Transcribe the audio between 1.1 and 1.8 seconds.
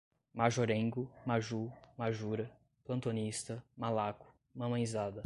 majú,